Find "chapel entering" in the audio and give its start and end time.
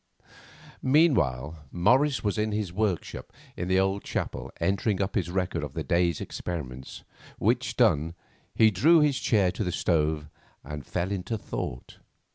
4.03-4.99